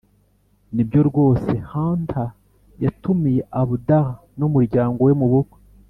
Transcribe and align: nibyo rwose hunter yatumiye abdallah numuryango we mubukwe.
nibyo 0.75 0.99
rwose 1.09 1.51
hunter 1.71 2.27
yatumiye 2.83 3.41
abdallah 3.61 4.15
numuryango 4.39 4.99
we 5.09 5.13
mubukwe. 5.21 5.57